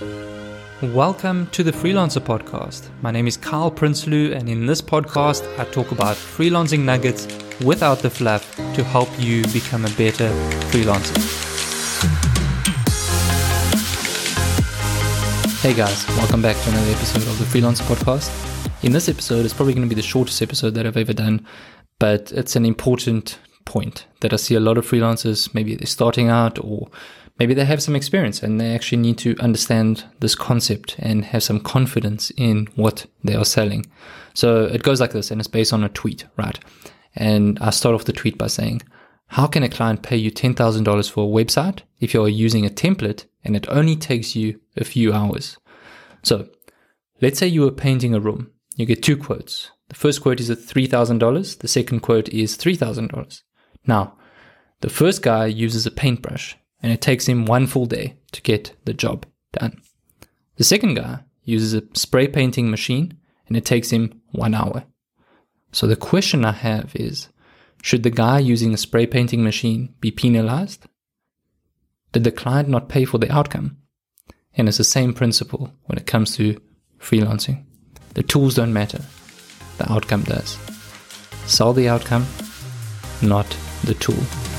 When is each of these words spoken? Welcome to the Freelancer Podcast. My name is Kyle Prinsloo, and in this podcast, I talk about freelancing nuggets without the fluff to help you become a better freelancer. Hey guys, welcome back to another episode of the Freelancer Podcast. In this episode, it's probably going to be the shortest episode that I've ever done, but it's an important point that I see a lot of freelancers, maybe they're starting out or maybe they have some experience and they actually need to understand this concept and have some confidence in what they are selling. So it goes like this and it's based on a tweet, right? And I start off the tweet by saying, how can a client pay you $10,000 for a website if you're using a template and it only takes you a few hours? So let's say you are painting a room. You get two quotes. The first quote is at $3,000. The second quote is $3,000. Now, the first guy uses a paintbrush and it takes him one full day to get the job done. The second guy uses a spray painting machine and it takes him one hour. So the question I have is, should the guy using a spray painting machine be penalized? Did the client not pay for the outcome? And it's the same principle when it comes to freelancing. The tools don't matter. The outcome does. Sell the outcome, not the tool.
Welcome 0.00 1.48
to 1.48 1.62
the 1.62 1.72
Freelancer 1.72 2.20
Podcast. 2.20 2.88
My 3.02 3.10
name 3.10 3.26
is 3.26 3.36
Kyle 3.36 3.70
Prinsloo, 3.70 4.34
and 4.34 4.48
in 4.48 4.64
this 4.64 4.80
podcast, 4.80 5.46
I 5.58 5.64
talk 5.64 5.92
about 5.92 6.16
freelancing 6.16 6.84
nuggets 6.84 7.28
without 7.60 7.98
the 7.98 8.08
fluff 8.08 8.56
to 8.56 8.82
help 8.82 9.10
you 9.18 9.42
become 9.52 9.84
a 9.84 9.90
better 9.90 10.30
freelancer. 10.70 11.18
Hey 15.60 15.74
guys, 15.74 16.08
welcome 16.16 16.40
back 16.40 16.56
to 16.56 16.70
another 16.70 16.92
episode 16.92 17.24
of 17.24 17.38
the 17.38 17.44
Freelancer 17.44 17.82
Podcast. 17.82 18.30
In 18.82 18.92
this 18.92 19.10
episode, 19.10 19.44
it's 19.44 19.52
probably 19.52 19.74
going 19.74 19.86
to 19.86 19.94
be 19.94 20.00
the 20.00 20.06
shortest 20.06 20.40
episode 20.40 20.70
that 20.76 20.86
I've 20.86 20.96
ever 20.96 21.12
done, 21.12 21.46
but 21.98 22.32
it's 22.32 22.56
an 22.56 22.64
important 22.64 23.38
point 23.66 24.06
that 24.20 24.32
I 24.32 24.36
see 24.36 24.54
a 24.54 24.60
lot 24.60 24.78
of 24.78 24.86
freelancers, 24.86 25.52
maybe 25.52 25.74
they're 25.74 25.86
starting 25.86 26.30
out 26.30 26.58
or 26.64 26.88
maybe 27.40 27.54
they 27.54 27.64
have 27.64 27.82
some 27.82 27.96
experience 27.96 28.42
and 28.42 28.60
they 28.60 28.74
actually 28.74 28.98
need 29.00 29.16
to 29.16 29.34
understand 29.40 30.04
this 30.20 30.34
concept 30.34 30.94
and 30.98 31.24
have 31.24 31.42
some 31.42 31.58
confidence 31.58 32.30
in 32.36 32.68
what 32.76 33.06
they 33.24 33.34
are 33.34 33.46
selling. 33.46 33.86
So 34.34 34.66
it 34.66 34.82
goes 34.82 35.00
like 35.00 35.12
this 35.12 35.30
and 35.30 35.40
it's 35.40 35.48
based 35.48 35.72
on 35.72 35.82
a 35.82 35.88
tweet, 35.88 36.26
right? 36.36 36.58
And 37.16 37.58
I 37.60 37.70
start 37.70 37.94
off 37.94 38.04
the 38.04 38.12
tweet 38.12 38.36
by 38.36 38.48
saying, 38.48 38.82
how 39.28 39.46
can 39.46 39.62
a 39.62 39.70
client 39.70 40.02
pay 40.02 40.16
you 40.16 40.30
$10,000 40.30 41.10
for 41.10 41.24
a 41.24 41.44
website 41.44 41.80
if 41.98 42.12
you're 42.12 42.28
using 42.28 42.66
a 42.66 42.70
template 42.70 43.24
and 43.42 43.56
it 43.56 43.68
only 43.70 43.96
takes 43.96 44.36
you 44.36 44.60
a 44.76 44.84
few 44.84 45.12
hours? 45.12 45.56
So 46.22 46.48
let's 47.22 47.38
say 47.38 47.46
you 47.46 47.66
are 47.66 47.72
painting 47.72 48.14
a 48.14 48.20
room. 48.20 48.50
You 48.76 48.84
get 48.84 49.02
two 49.02 49.16
quotes. 49.16 49.70
The 49.88 49.94
first 49.94 50.20
quote 50.20 50.40
is 50.40 50.50
at 50.50 50.58
$3,000. 50.58 51.58
The 51.58 51.68
second 51.68 52.00
quote 52.00 52.28
is 52.28 52.58
$3,000. 52.58 53.42
Now, 53.86 54.18
the 54.80 54.90
first 54.90 55.22
guy 55.22 55.46
uses 55.46 55.86
a 55.86 55.90
paintbrush 55.90 56.56
and 56.82 56.92
it 56.92 57.00
takes 57.00 57.26
him 57.26 57.44
one 57.44 57.66
full 57.66 57.86
day 57.86 58.16
to 58.32 58.42
get 58.42 58.74
the 58.84 58.94
job 58.94 59.26
done. 59.52 59.80
The 60.56 60.64
second 60.64 60.94
guy 60.94 61.20
uses 61.44 61.74
a 61.74 61.82
spray 61.94 62.28
painting 62.28 62.70
machine 62.70 63.18
and 63.46 63.56
it 63.56 63.64
takes 63.64 63.90
him 63.90 64.20
one 64.30 64.54
hour. 64.54 64.84
So 65.72 65.86
the 65.86 65.96
question 65.96 66.44
I 66.44 66.52
have 66.52 66.94
is, 66.94 67.28
should 67.82 68.02
the 68.02 68.10
guy 68.10 68.38
using 68.38 68.74
a 68.74 68.78
spray 68.78 69.06
painting 69.06 69.42
machine 69.42 69.94
be 70.00 70.10
penalized? 70.10 70.86
Did 72.12 72.24
the 72.24 72.32
client 72.32 72.68
not 72.68 72.88
pay 72.88 73.04
for 73.04 73.18
the 73.18 73.32
outcome? 73.32 73.78
And 74.54 74.68
it's 74.68 74.78
the 74.78 74.84
same 74.84 75.14
principle 75.14 75.72
when 75.84 75.96
it 75.96 76.06
comes 76.06 76.36
to 76.36 76.60
freelancing. 77.00 77.64
The 78.14 78.22
tools 78.22 78.54
don't 78.56 78.72
matter. 78.72 79.02
The 79.78 79.90
outcome 79.90 80.24
does. 80.24 80.58
Sell 81.46 81.72
the 81.72 81.88
outcome, 81.88 82.26
not 83.22 83.56
the 83.84 83.94
tool. 83.94 84.49